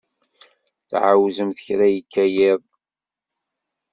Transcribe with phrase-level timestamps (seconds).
[0.89, 2.61] Tɛawzemt kra yekka yiḍ?